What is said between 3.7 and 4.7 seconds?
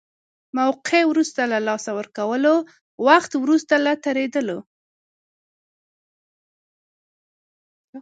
له تېرېدلو.